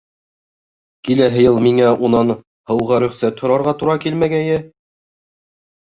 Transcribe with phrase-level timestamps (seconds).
[1.09, 2.35] Киләһе йыл миңә унан
[2.71, 4.57] һыуға рөхсәт һорарға тура килмәгәйе!